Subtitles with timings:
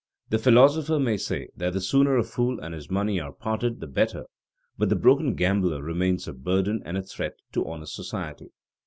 [0.29, 3.85] The philosopher may say that the sooner a fool and his money are parted the
[3.85, 4.23] better;
[4.75, 8.49] but the broken gambler remains a burden and a threat to honest society.